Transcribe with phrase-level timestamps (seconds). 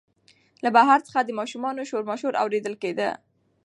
[0.63, 3.09] له بهر څخه د ماشومانو شورماشور اورېدل کېده.